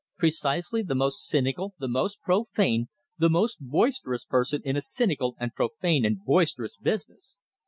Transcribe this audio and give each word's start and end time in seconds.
Precisely 0.17 0.81
the 0.81 0.95
most 0.95 1.27
cynical, 1.27 1.75
the 1.77 1.87
most 1.87 2.23
profane, 2.23 2.87
the 3.19 3.29
most 3.29 3.57
boisterous 3.59 4.25
person 4.25 4.59
in 4.65 4.75
a 4.75 4.81
cynical 4.81 5.35
and 5.39 5.53
profane 5.53 6.05
and 6.05 6.23
boisterous 6.25 6.75
business! 6.77 7.37